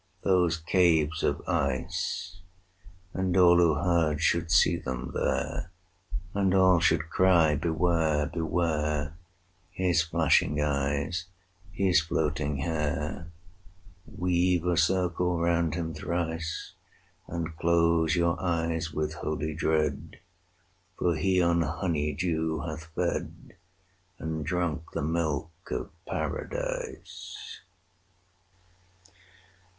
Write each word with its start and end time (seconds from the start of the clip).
those 0.23 0.57
caves 0.57 1.21
of 1.21 1.43
ice![298:2] 1.47 2.39
And 3.13 3.37
all 3.37 3.57
who 3.57 3.75
heard 3.75 4.19
should 4.19 4.49
see 4.49 4.75
them 4.77 5.11
there, 5.13 5.69
And 6.33 6.55
all 6.55 6.79
should 6.79 7.11
cry, 7.11 7.53
Beware! 7.53 8.25
Beware! 8.25 9.15
His 9.69 10.01
flashing 10.01 10.59
eyes, 10.59 11.25
his 11.71 12.01
floating 12.01 12.57
hair! 12.57 13.31
Weave 14.07 14.65
a 14.65 14.75
circle 14.75 15.39
round 15.39 15.75
him 15.75 15.93
thrice, 15.93 16.73
And 17.27 17.55
close 17.57 18.15
your 18.15 18.41
eyes 18.41 18.91
with 18.91 19.13
holy 19.13 19.53
dread, 19.53 20.17
For 20.97 21.15
he 21.15 21.43
on 21.43 21.61
honey 21.61 22.13
dew 22.13 22.61
hath 22.61 22.85
fed, 22.95 23.55
And 24.17 24.43
drunk 24.43 24.93
the 24.93 25.03
milk 25.03 25.51
of 25.69 25.91
Paradise. 26.07 27.59